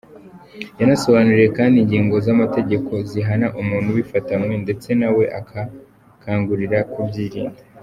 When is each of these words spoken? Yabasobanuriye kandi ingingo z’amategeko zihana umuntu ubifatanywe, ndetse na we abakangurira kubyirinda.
Yabasobanuriye 0.79 1.49
kandi 1.57 1.75
ingingo 1.79 2.15
z’amategeko 2.25 2.91
zihana 3.09 3.47
umuntu 3.61 3.87
ubifatanywe, 3.89 4.53
ndetse 4.63 4.89
na 4.99 5.09
we 5.15 5.23
abakangurira 5.39 6.79
kubyirinda. 6.93 7.59